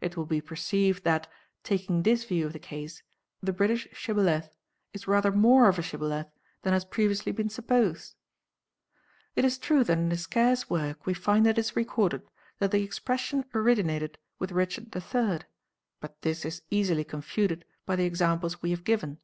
It 0.00 0.16
will 0.16 0.24
be 0.24 0.40
perceived 0.40 1.04
that, 1.04 1.28
taking 1.62 2.02
this 2.02 2.24
view 2.24 2.46
of 2.46 2.54
the 2.54 2.58
case, 2.58 3.02
the 3.42 3.52
British 3.52 3.86
shibboleth 3.92 4.56
is 4.94 5.06
rather 5.06 5.30
more 5.30 5.68
of 5.68 5.78
a 5.78 5.82
shibboleth 5.82 6.28
than 6.62 6.72
has 6.72 6.86
previously 6.86 7.32
been 7.32 7.50
supposed. 7.50 8.14
It 9.36 9.44
is 9.44 9.58
true 9.58 9.84
that 9.84 9.98
in 9.98 10.10
a 10.10 10.16
scarce 10.16 10.70
work 10.70 11.04
we 11.04 11.12
find 11.12 11.46
it 11.46 11.58
is 11.58 11.76
recorded 11.76 12.22
that 12.60 12.70
the 12.70 12.82
expression 12.82 13.44
originated 13.54 14.16
with 14.38 14.52
Richard 14.52 14.86
III., 14.96 15.40
but 16.00 16.22
this 16.22 16.46
is 16.46 16.62
easily 16.70 17.04
confuted 17.04 17.66
by 17.84 17.94
the 17.94 18.04
examples 18.06 18.62
we 18.62 18.70
have 18.70 18.84
given. 18.84 19.18